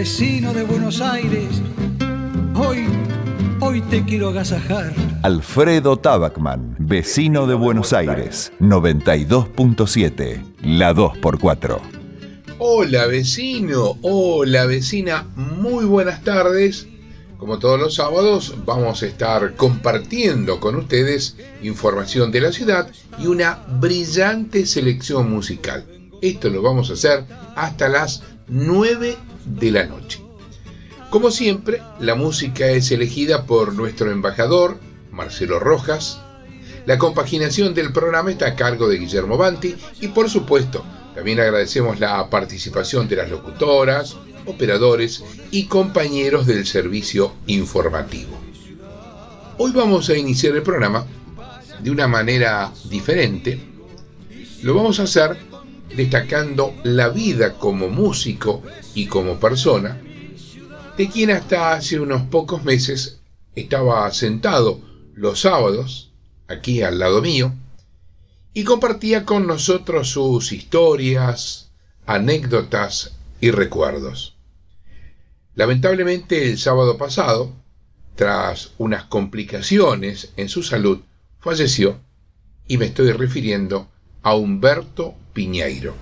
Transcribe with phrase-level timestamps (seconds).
[0.00, 1.60] vecino de Buenos Aires,
[2.54, 2.86] hoy,
[3.60, 4.94] hoy te quiero agasajar.
[5.22, 11.78] Alfredo Tabacman, vecino de Buenos Aires, 92.7, la 2x4.
[12.58, 16.88] Hola vecino, hola vecina, muy buenas tardes.
[17.36, 23.26] Como todos los sábados vamos a estar compartiendo con ustedes información de la ciudad y
[23.26, 25.84] una brillante selección musical.
[26.22, 30.20] Esto lo vamos a hacer hasta las 9 de la noche.
[31.10, 34.78] Como siempre, la música es elegida por nuestro embajador,
[35.10, 36.20] Marcelo Rojas.
[36.86, 40.84] La compaginación del programa está a cargo de Guillermo Banti y por supuesto,
[41.14, 48.38] también agradecemos la participación de las locutoras, operadores y compañeros del servicio informativo.
[49.58, 51.04] Hoy vamos a iniciar el programa
[51.80, 53.60] de una manera diferente.
[54.62, 55.36] Lo vamos a hacer
[55.94, 58.62] destacando la vida como músico
[58.94, 60.00] y como persona,
[60.96, 63.20] de quien hasta hace unos pocos meses
[63.54, 64.80] estaba sentado
[65.14, 66.12] los sábados,
[66.48, 67.52] aquí al lado mío,
[68.52, 71.70] y compartía con nosotros sus historias,
[72.06, 74.36] anécdotas y recuerdos.
[75.54, 77.52] Lamentablemente el sábado pasado,
[78.14, 81.00] tras unas complicaciones en su salud,
[81.38, 82.00] falleció
[82.66, 83.88] y me estoy refiriendo
[84.22, 85.94] a Humberto Piñeiro.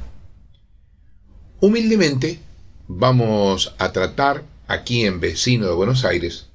[1.60, 2.40] Humildemente
[2.86, 6.46] vamos a tratar aquí en Vecino de Buenos Aires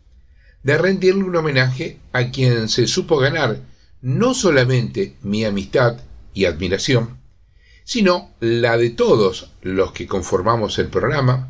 [0.63, 3.59] de rendirle un homenaje a quien se supo ganar
[4.01, 5.97] no solamente mi amistad
[6.33, 7.19] y admiración,
[7.83, 11.49] sino la de todos los que conformamos el programa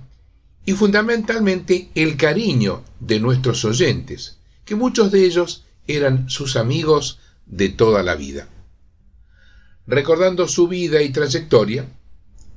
[0.65, 7.69] y fundamentalmente el cariño de nuestros oyentes, que muchos de ellos eran sus amigos de
[7.69, 8.47] toda la vida.
[9.85, 11.85] Recordando su vida y trayectoria,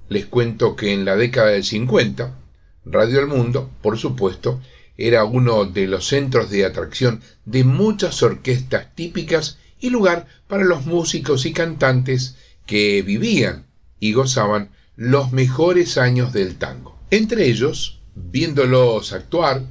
[0.09, 2.39] les cuento que en la década del 50,
[2.85, 4.61] Radio El Mundo, por supuesto,
[4.97, 10.87] era uno de los centros de atracción de muchas orquestas típicas y lugar para los
[10.87, 13.67] músicos y cantantes que vivían
[13.99, 16.97] y gozaban los mejores años del tango.
[17.11, 19.63] Entre ellos, viéndolos actuar,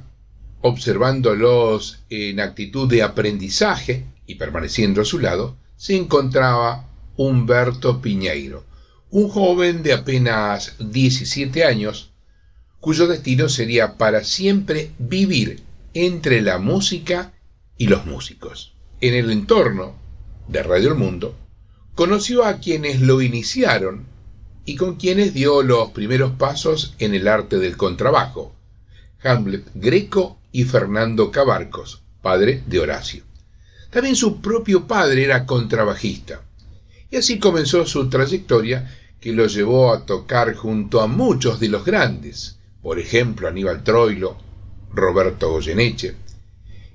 [0.60, 6.86] observándolos en actitud de aprendizaje y permaneciendo a su lado, se encontraba
[7.18, 8.64] Humberto Piñeiro,
[9.10, 12.10] un joven de apenas 17 años,
[12.80, 15.62] cuyo destino sería para siempre vivir
[15.94, 17.32] entre la música
[17.78, 18.74] y los músicos.
[19.00, 19.94] En el entorno
[20.48, 21.34] de Radio El Mundo,
[21.94, 24.04] conoció a quienes lo iniciaron
[24.66, 28.54] y con quienes dio los primeros pasos en el arte del contrabajo,
[29.22, 33.22] Hamlet Greco y Fernando Cabarcos, padre de Horacio.
[33.90, 36.45] También su propio padre era contrabajista
[37.10, 38.90] y así comenzó su trayectoria
[39.20, 44.36] que lo llevó a tocar junto a muchos de los grandes, por ejemplo Aníbal Troilo,
[44.92, 46.16] Roberto Goyeneche,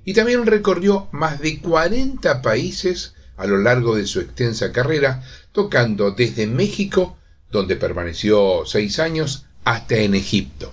[0.04, 5.22] y también recorrió más de 40 países a lo largo de su extensa carrera,
[5.52, 7.16] tocando desde México,
[7.50, 10.72] donde permaneció seis años, hasta en Egipto.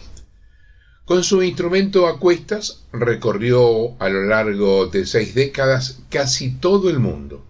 [1.05, 6.99] Con su instrumento a cuestas recorrió a lo largo de seis décadas casi todo el
[6.99, 7.48] mundo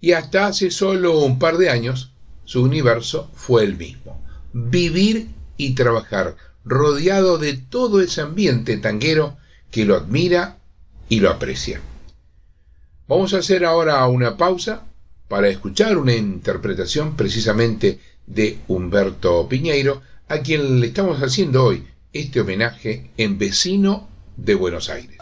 [0.00, 2.12] y hasta hace solo un par de años
[2.44, 4.20] su universo fue el mismo.
[4.52, 9.36] Vivir y trabajar rodeado de todo ese ambiente tanguero
[9.70, 10.58] que lo admira
[11.08, 11.80] y lo aprecia.
[13.06, 14.84] Vamos a hacer ahora una pausa
[15.28, 22.40] para escuchar una interpretación precisamente de Humberto Piñeiro, a quien le estamos haciendo hoy este
[22.40, 25.18] homenaje en Vecino de Buenos Aires.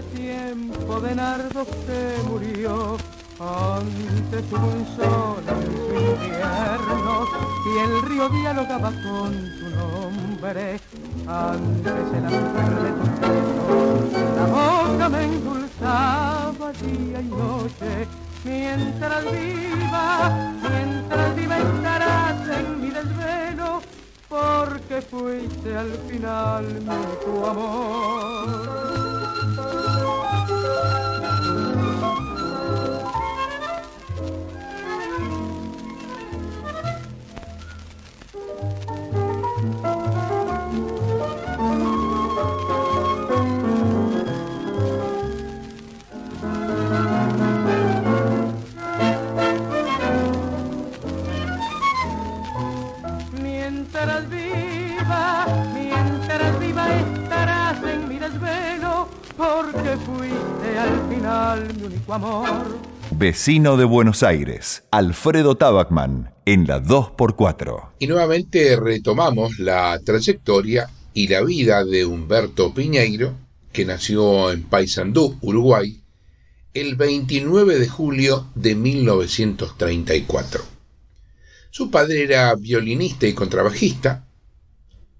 [0.00, 2.96] Ese tiempo de nardo que murió
[3.38, 7.26] antes hubo un sol en su invierno
[7.66, 10.80] y el río dialogaba con tu nombre.
[11.26, 13.76] Antes el mujer de tu pelo,
[14.36, 18.08] la boca me endulzaba día y noche.
[18.44, 23.80] Mientras viva, mientras viva estarás en mi desvelo,
[24.28, 29.09] porque fuiste al final mi tu amor.
[29.56, 29.99] Porque
[63.20, 67.90] Vecino de Buenos Aires, Alfredo Tabacman, en la 2x4.
[67.98, 73.34] Y nuevamente retomamos la trayectoria y la vida de Humberto Piñeiro,
[73.74, 76.00] que nació en Paysandú, Uruguay,
[76.72, 80.64] el 29 de julio de 1934.
[81.68, 84.24] Su padre era violinista y contrabajista.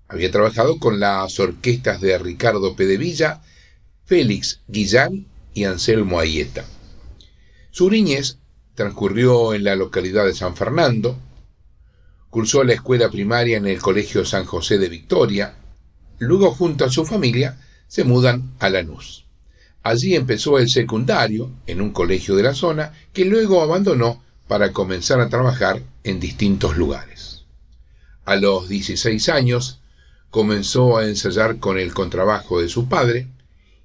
[0.09, 3.43] Había trabajado con las orquestas de Ricardo Pedevilla
[4.07, 6.65] Félix Guillán y Anselmo Ayeta.
[7.71, 8.39] Su niñez
[8.75, 11.17] transcurrió en la localidad de San Fernando,
[12.29, 15.55] cursó la escuela primaria en el Colegio San José de Victoria,
[16.19, 19.25] luego junto a su familia se mudan a Lanús.
[19.83, 25.21] Allí empezó el secundario en un colegio de la zona que luego abandonó para comenzar
[25.21, 27.45] a trabajar en distintos lugares.
[28.25, 29.81] A los 16 años
[30.31, 33.29] comenzó a ensayar con el contrabajo de su padre,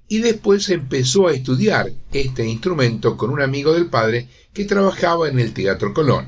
[0.08, 5.38] y después empezó a estudiar este instrumento con un amigo del padre que trabajaba en
[5.38, 6.26] el Teatro Colón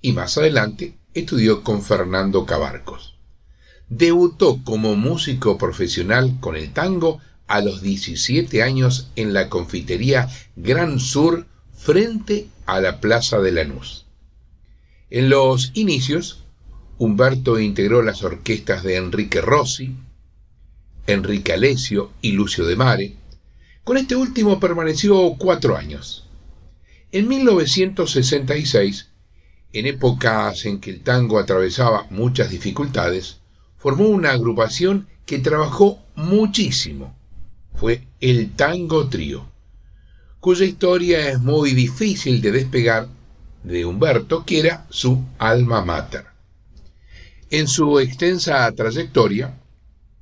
[0.00, 3.14] y más adelante estudió con Fernando Cabarcos.
[3.88, 10.98] Debutó como músico profesional con el tango a los 17 años en la confitería Gran
[10.98, 14.06] Sur frente a la Plaza de Lanús.
[15.10, 16.44] En los inicios,
[16.98, 19.94] Humberto integró las orquestas de Enrique Rossi,
[21.06, 23.16] Enrique Alesio y Lucio de Mare.
[23.84, 26.28] Con este último permaneció cuatro años.
[27.10, 29.08] En 1966,
[29.72, 33.38] en épocas en que el tango atravesaba muchas dificultades,
[33.76, 37.16] formó una agrupación que trabajó muchísimo.
[37.74, 39.46] Fue el Tango Trío,
[40.40, 43.08] cuya historia es muy difícil de despegar
[43.64, 46.26] de Humberto, que era su alma mater.
[47.50, 49.58] En su extensa trayectoria,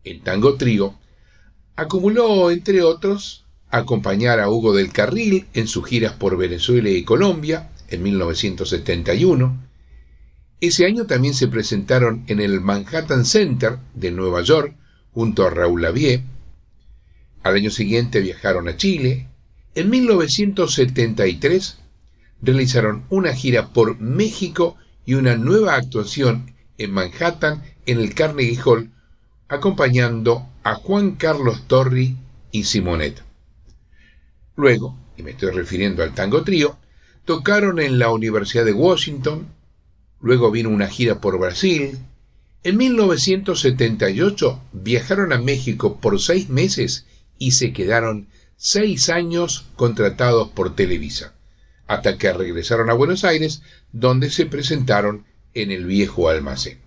[0.05, 0.95] el tango trío,
[1.77, 7.71] acumuló, entre otros, acompañar a Hugo del Carril en sus giras por Venezuela y Colombia
[7.89, 9.71] en 1971.
[10.61, 14.75] Ese año también se presentaron en el Manhattan Center de Nueva York
[15.13, 16.23] junto a Raúl Lavie.
[17.43, 19.29] Al año siguiente viajaron a Chile.
[19.75, 21.79] En 1973
[22.43, 24.77] realizaron una gira por México
[25.07, 28.91] y una nueva actuación en Manhattan en el Carnegie Hall
[29.51, 32.17] acompañando a Juan Carlos Torri
[32.53, 33.21] y Simonet.
[34.55, 36.79] Luego, y me estoy refiriendo al tango trío,
[37.25, 39.49] tocaron en la Universidad de Washington,
[40.21, 41.99] luego vino una gira por Brasil,
[42.63, 50.77] en 1978 viajaron a México por seis meses y se quedaron seis años contratados por
[50.77, 51.35] Televisa,
[51.89, 56.80] hasta que regresaron a Buenos Aires, donde se presentaron en el viejo almacén.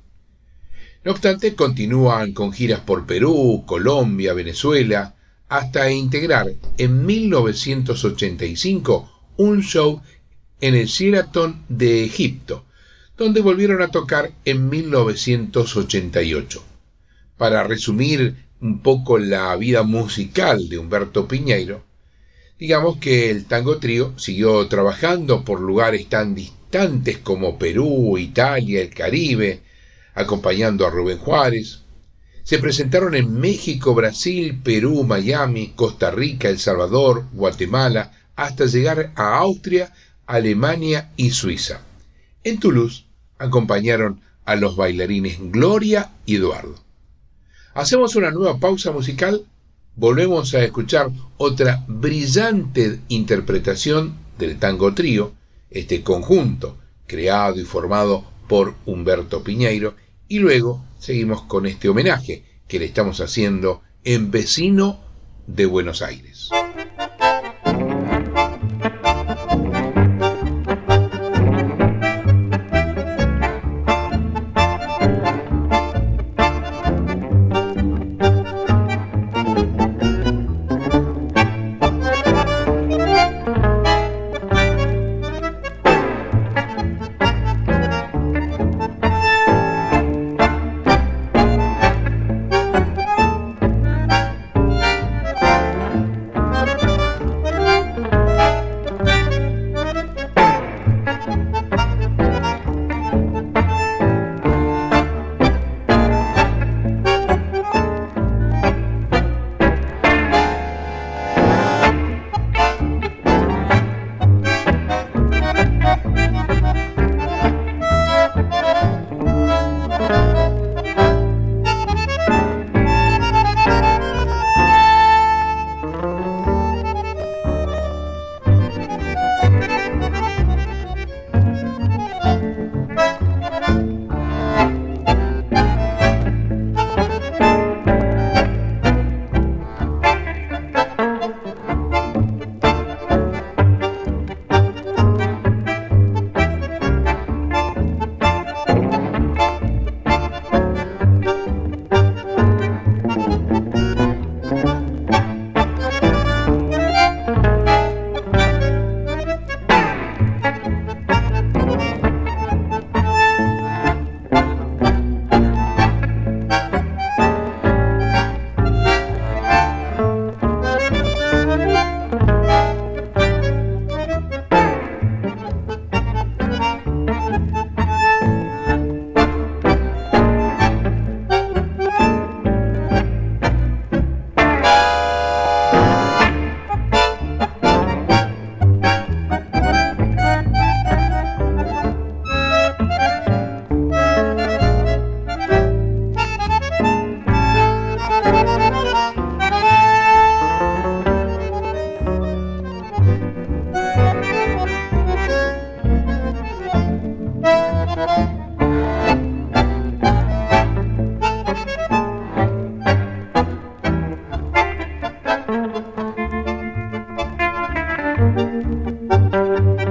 [1.03, 5.15] No obstante, continúan con giras por Perú, Colombia, Venezuela,
[5.49, 10.01] hasta integrar en 1985 un show
[10.61, 12.63] en el Sheraton de Egipto,
[13.17, 16.63] donde volvieron a tocar en 1988.
[17.35, 21.83] Para resumir un poco la vida musical de Humberto Piñeiro,
[22.57, 28.89] digamos que el Tango Trío siguió trabajando por lugares tan distantes como Perú, Italia, el
[28.89, 29.62] Caribe,
[30.15, 31.81] acompañando a Rubén Juárez.
[32.43, 39.37] Se presentaron en México, Brasil, Perú, Miami, Costa Rica, El Salvador, Guatemala, hasta llegar a
[39.37, 39.93] Austria,
[40.25, 41.81] Alemania y Suiza.
[42.43, 43.05] En Toulouse
[43.37, 46.75] acompañaron a los bailarines Gloria y Eduardo.
[47.73, 49.45] Hacemos una nueva pausa musical,
[49.95, 55.33] volvemos a escuchar otra brillante interpretación del tango trío,
[55.69, 56.77] este conjunto
[57.07, 59.95] creado y formado por Humberto Piñeiro
[60.27, 64.99] y luego seguimos con este homenaje que le estamos haciendo en vecino
[65.47, 66.49] de Buenos Aires.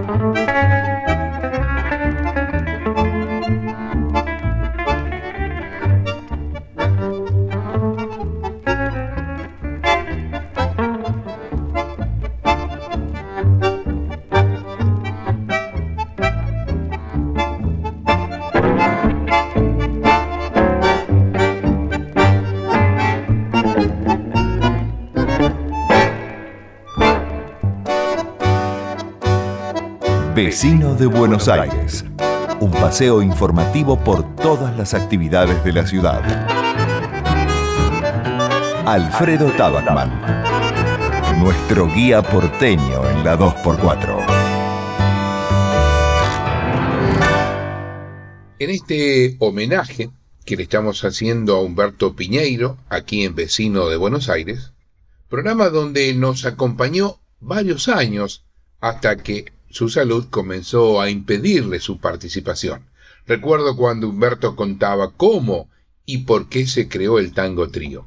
[0.02, 0.41] Vecino
[31.02, 32.04] de Buenos Aires.
[32.60, 36.22] Un paseo informativo por todas las actividades de la ciudad.
[38.86, 40.12] Alfredo Tabacman.
[41.40, 44.26] Nuestro guía porteño en la 2x4.
[48.60, 50.08] En este homenaje
[50.44, 54.72] que le estamos haciendo a Humberto Piñeiro, aquí en Vecino de Buenos Aires,
[55.28, 58.44] programa donde nos acompañó varios años
[58.80, 62.90] hasta que su salud comenzó a impedirle su participación.
[63.26, 65.70] Recuerdo cuando Humberto contaba cómo
[66.04, 68.06] y por qué se creó el tango trío.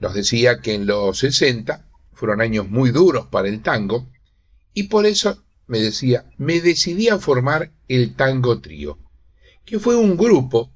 [0.00, 4.06] Nos decía que en los 60 fueron años muy duros para el tango
[4.74, 8.98] y por eso me decía, me decidí a formar el tango trío,
[9.64, 10.74] que fue un grupo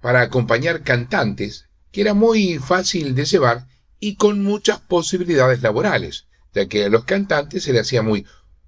[0.00, 3.66] para acompañar cantantes que era muy fácil de llevar
[3.98, 8.24] y con muchas posibilidades laborales, ya que a los cantantes se le hacía muy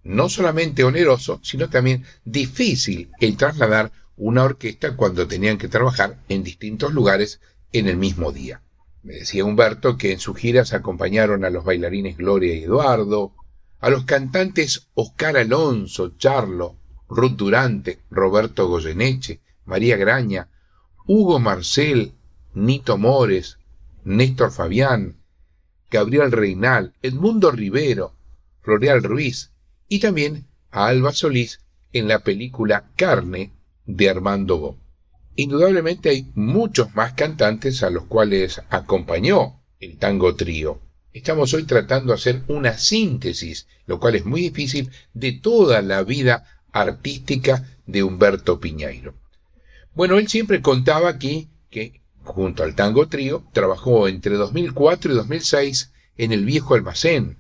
[0.07, 6.45] no solamente oneroso, sino también difícil el trasladar una orquesta cuando tenían que trabajar en
[6.45, 7.41] distintos lugares
[7.73, 8.63] en el mismo día.
[9.03, 13.35] Me decía Humberto que en sus giras acompañaron a los bailarines Gloria y Eduardo,
[13.81, 16.77] a los cantantes Oscar Alonso, Charlo,
[17.09, 20.49] Ruth Durante, Roberto Goyeneche, María Graña,
[21.07, 22.15] Hugo Marcel,
[22.55, 23.59] Nito Mores,
[24.05, 25.17] Néstor Fabián,
[25.91, 28.15] Gabriel Reinal, Edmundo Rivero,
[28.63, 29.53] Floreal Ruiz,
[29.89, 31.61] y también a Alba Solís
[31.93, 33.53] en la película Carne
[33.85, 34.79] de Armando Bo.
[35.37, 40.81] Indudablemente hay muchos más cantantes a los cuales acompañó el tango trío.
[41.13, 46.03] Estamos hoy tratando de hacer una síntesis, lo cual es muy difícil, de toda la
[46.03, 49.15] vida artística de Humberto Piñeiro.
[49.95, 55.93] Bueno, él siempre contaba aquí que, junto al Tango Trío, trabajó entre 2004 y 2006
[56.19, 57.39] en el Viejo Almacén,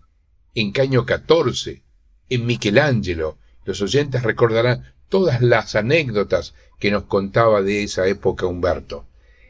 [0.55, 1.83] en Caño 14,
[2.29, 3.39] en Michelangelo.
[3.65, 9.07] Los oyentes recordarán todas las anécdotas que nos contaba de esa época Humberto.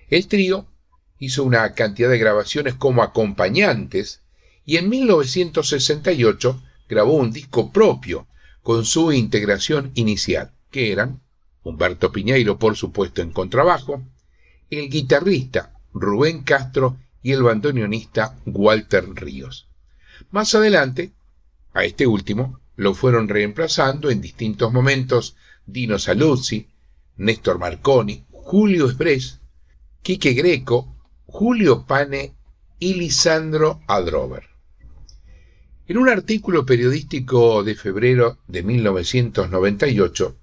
[0.08, 0.66] El trío
[1.18, 4.22] hizo una cantidad de grabaciones como acompañantes
[4.64, 8.26] y en 1968 grabó un disco propio
[8.62, 11.20] con su integración inicial, que eran
[11.62, 14.02] Humberto Piñeiro, por supuesto, en contrabajo,
[14.70, 19.68] el guitarrista Rubén Castro y el bandoneonista Walter Ríos.
[20.30, 21.12] Más adelante,
[21.72, 26.68] a este último lo fueron reemplazando en distintos momentos Dino Saluzzi,
[27.16, 29.40] Néstor Marconi, Julio Espress,
[30.02, 30.94] Quique Greco,
[31.26, 32.34] Julio Pane
[32.78, 34.44] y Lisandro Adrover.
[35.88, 40.36] En un artículo periodístico de febrero de 1998,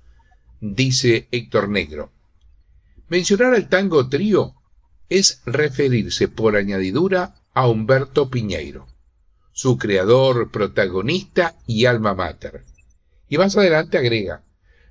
[0.62, 2.12] dice Héctor Negro,
[3.10, 4.56] mencionar al tango trío
[5.10, 8.88] es referirse por añadidura a Humberto Piñeiro,
[9.54, 12.66] su creador, protagonista y alma mater.
[13.30, 14.44] Y más adelante agrega,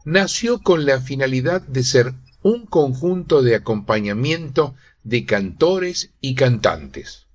[0.05, 7.27] nació con la finalidad de ser un conjunto de acompañamiento de cantores y cantantes.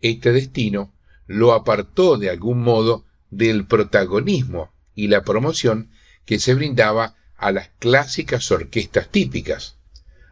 [0.00, 0.92] Este destino
[1.26, 5.90] lo apartó de algún modo del protagonismo y la promoción
[6.24, 9.76] que se brindaba a las clásicas orquestas típicas.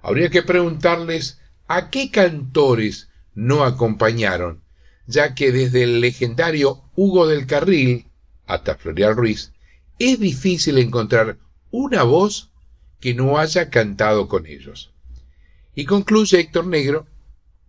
[0.03, 4.63] Habría que preguntarles a qué cantores no acompañaron,
[5.07, 8.07] ya que desde el legendario Hugo del Carril
[8.47, 9.53] hasta Florial Ruiz,
[9.99, 11.39] es difícil encontrar
[11.71, 12.51] una voz
[13.01, 14.93] que no haya cantado con ellos.
[15.75, 17.07] Y concluye Héctor Negro,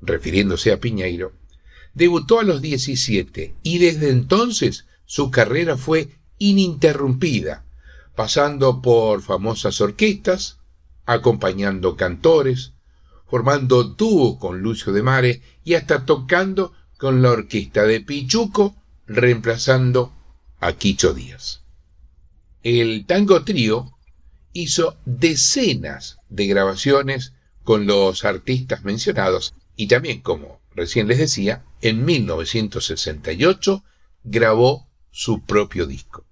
[0.01, 1.33] refiriéndose a Piñeiro,
[1.93, 7.65] debutó a los 17 y desde entonces su carrera fue ininterrumpida,
[8.15, 10.59] pasando por famosas orquestas,
[11.05, 12.73] acompañando cantores,
[13.27, 20.13] formando dúo con Lucio de Mare y hasta tocando con la orquesta de Pichuco, reemplazando
[20.59, 21.61] a Quicho Díaz.
[22.63, 23.97] El tango trío
[24.53, 27.33] hizo decenas de grabaciones
[27.63, 33.83] con los artistas mencionados y también, como recién les decía, en 1968
[34.23, 36.25] grabó su propio disco.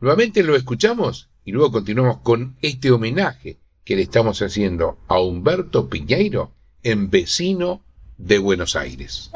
[0.00, 5.88] Nuevamente lo escuchamos y luego continuamos con este homenaje que le estamos haciendo a Humberto
[5.88, 6.52] Piñeiro
[6.82, 7.82] en Vecino
[8.18, 9.30] de Buenos Aires.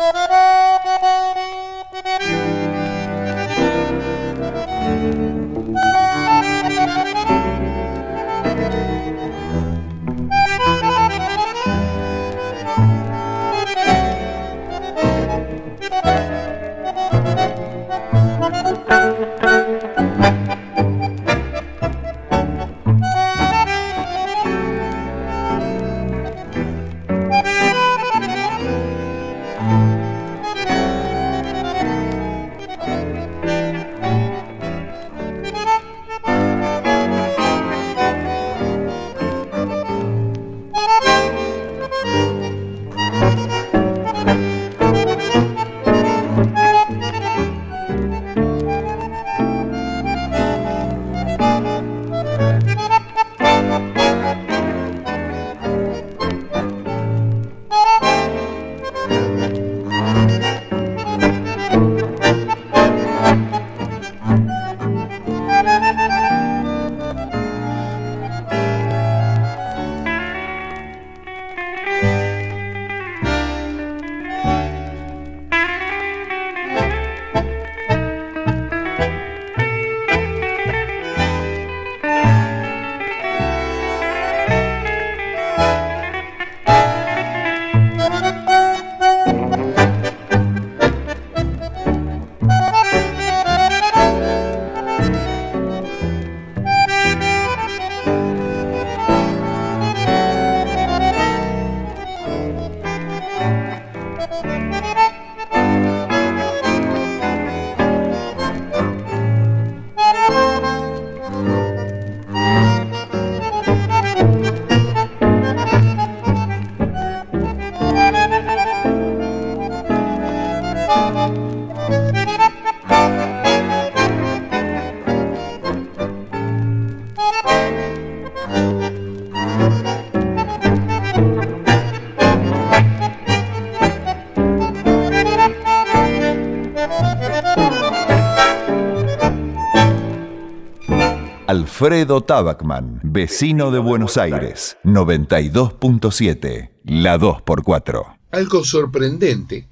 [141.81, 148.19] Alfredo Tabacman, vecino de Buenos Aires, 92.7, la 2x4.
[148.33, 149.66] Algo sorprendente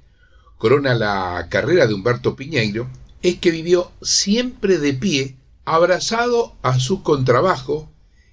[0.57, 2.89] corona la carrera de Humberto Piñeiro
[3.21, 7.91] es que vivió siempre de pie, abrazado a su contrabajo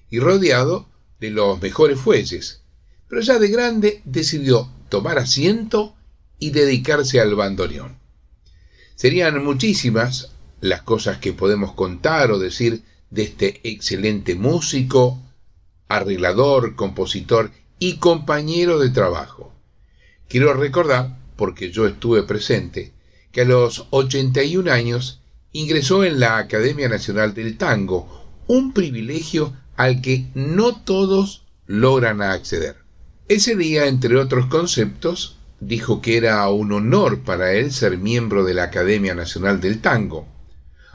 [0.09, 0.89] y rodeado
[1.21, 2.63] de los mejores fuelles.
[3.09, 5.95] Pero ya de grande decidió tomar asiento
[6.39, 7.99] y dedicarse al bandoneón.
[8.95, 15.23] Serían muchísimas las cosas que podemos contar o decir de este excelente músico,
[15.89, 19.53] arreglador, compositor y compañero de trabajo.
[20.29, 22.93] Quiero recordar, porque yo estuve presente,
[23.33, 25.21] que a los 81 años
[25.53, 32.77] ingresó en la Academia Nacional del Tango, un privilegio al que no todos logran acceder.
[33.29, 38.55] Ese día, entre otros conceptos, dijo que era un honor para él ser miembro de
[38.55, 40.29] la Academia Nacional del Tango.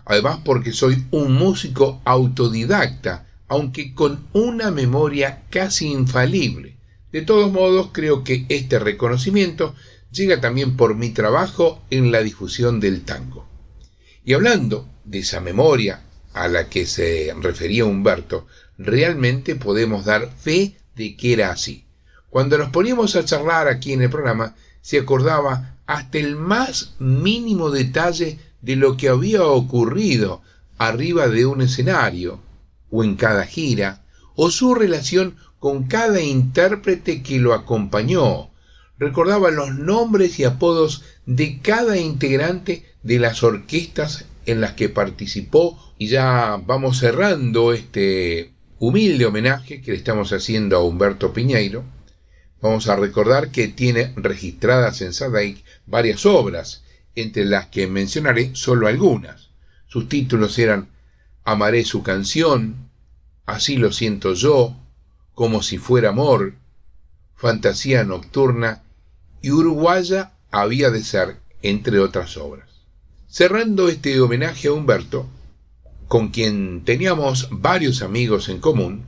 [0.05, 6.77] Además porque soy un músico autodidacta, aunque con una memoria casi infalible.
[7.11, 9.75] De todos modos, creo que este reconocimiento
[10.11, 13.47] llega también por mi trabajo en la difusión del tango.
[14.23, 16.01] Y hablando de esa memoria
[16.33, 21.85] a la que se refería Humberto, realmente podemos dar fe de que era así.
[22.29, 27.69] Cuando nos poníamos a charlar aquí en el programa, se acordaba hasta el más mínimo
[27.69, 30.41] detalle de lo que había ocurrido
[30.77, 32.39] arriba de un escenario,
[32.89, 34.03] o en cada gira,
[34.35, 38.49] o su relación con cada intérprete que lo acompañó.
[38.97, 45.77] Recordaba los nombres y apodos de cada integrante de las orquestas en las que participó
[45.97, 51.83] y ya vamos cerrando este humilde homenaje que le estamos haciendo a Humberto Piñeiro
[52.61, 56.83] Vamos a recordar que tiene registradas en Sadaic varias obras,
[57.15, 59.49] entre las que mencionaré solo algunas.
[59.87, 60.89] Sus títulos eran
[61.43, 62.89] Amaré su canción,
[63.45, 64.75] Así lo siento yo,
[65.33, 66.53] Como si fuera amor,
[67.35, 68.83] Fantasía nocturna
[69.41, 72.69] y Uruguaya había de ser, entre otras obras.
[73.27, 75.27] Cerrando este homenaje a Humberto,
[76.07, 79.05] con quien teníamos varios amigos en común,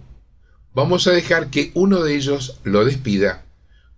[0.73, 3.43] vamos a dejar que uno de ellos lo despida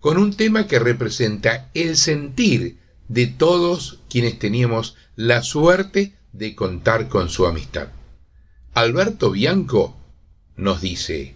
[0.06, 7.08] con un tema que representa el sentir de todos quienes teníamos la suerte de contar
[7.08, 7.89] con su amistad.
[8.74, 9.96] Alberto Bianco
[10.56, 11.36] nos dice,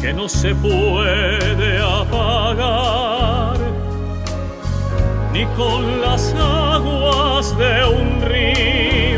[0.00, 3.58] que no se puede apagar
[5.32, 9.09] ni con las aguas de un río.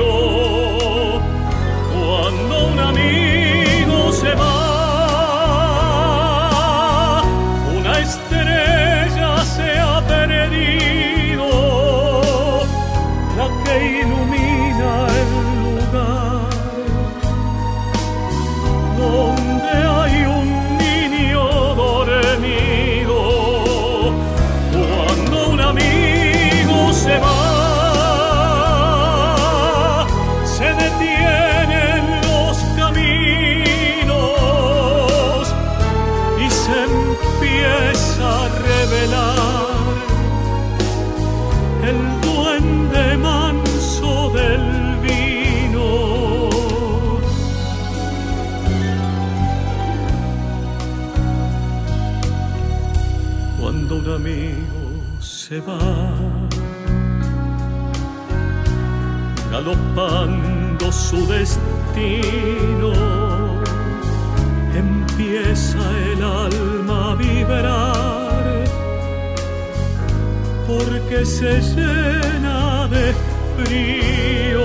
[71.03, 73.15] Porque se llena de
[73.57, 74.62] frío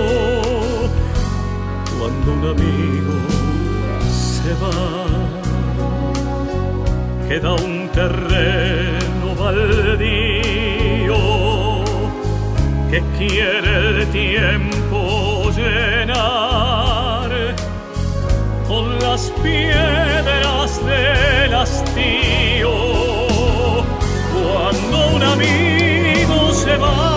[1.98, 3.14] cuando un amigo
[4.10, 5.06] se va.
[7.28, 11.16] Queda un terreno baldío
[12.90, 17.30] que quiere el tiempo llenar
[18.68, 22.72] con las piedras del hastío.
[24.34, 25.77] Cuando un amigo
[26.68, 27.17] se va,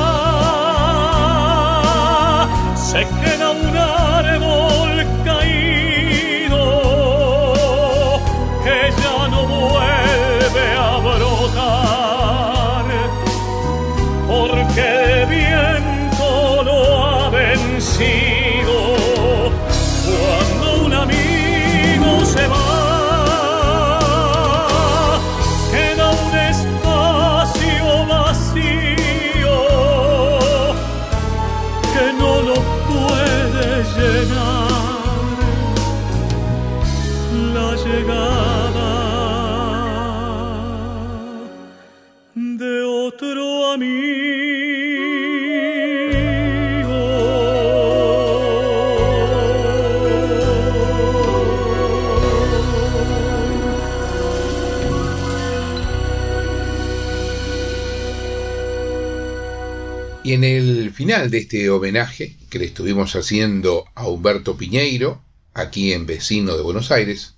[61.10, 65.20] final de este homenaje que le estuvimos haciendo a Humberto Piñeiro,
[65.54, 67.34] aquí en Vecino de Buenos Aires,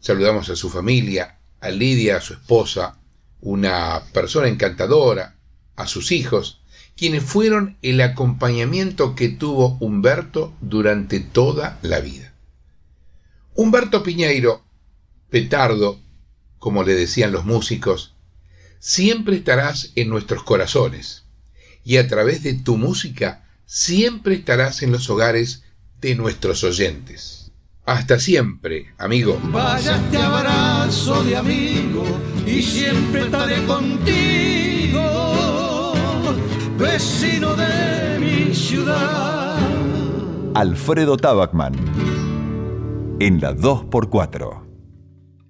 [0.00, 2.98] saludamos a su familia, a Lidia, a su esposa,
[3.40, 5.36] una persona encantadora,
[5.76, 6.62] a sus hijos,
[6.96, 12.34] quienes fueron el acompañamiento que tuvo Humberto durante toda la vida.
[13.54, 14.64] Humberto Piñeiro,
[15.30, 16.00] petardo,
[16.58, 18.16] como le decían los músicos,
[18.80, 21.25] siempre estarás en nuestros corazones
[21.86, 25.62] y a través de tu música siempre estarás en los hogares
[26.00, 27.52] de nuestros oyentes.
[27.84, 29.38] Hasta siempre, amigo.
[29.44, 32.04] Vaya este abrazo de amigo
[32.44, 35.04] y siempre estaré contigo,
[36.76, 39.56] vecino de mi ciudad.
[40.54, 41.76] Alfredo Tabacman
[43.20, 44.65] en la 2x4.